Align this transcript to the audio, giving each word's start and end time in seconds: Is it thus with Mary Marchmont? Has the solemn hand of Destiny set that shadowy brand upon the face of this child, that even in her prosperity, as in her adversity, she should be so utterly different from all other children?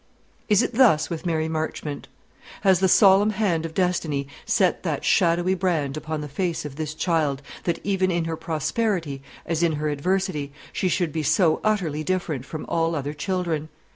Is 0.49 0.63
it 0.63 0.73
thus 0.73 1.11
with 1.11 1.27
Mary 1.27 1.47
Marchmont? 1.47 2.07
Has 2.61 2.79
the 2.79 2.87
solemn 2.87 3.29
hand 3.29 3.67
of 3.67 3.75
Destiny 3.75 4.27
set 4.47 4.81
that 4.81 5.05
shadowy 5.05 5.53
brand 5.53 5.95
upon 5.95 6.21
the 6.21 6.27
face 6.27 6.65
of 6.65 6.75
this 6.75 6.95
child, 6.95 7.43
that 7.65 7.79
even 7.83 8.09
in 8.09 8.25
her 8.25 8.35
prosperity, 8.35 9.21
as 9.45 9.61
in 9.61 9.73
her 9.73 9.89
adversity, 9.89 10.51
she 10.73 10.87
should 10.89 11.11
be 11.13 11.21
so 11.21 11.61
utterly 11.63 12.03
different 12.03 12.45
from 12.47 12.65
all 12.65 12.95
other 12.95 13.13
children? 13.13 13.69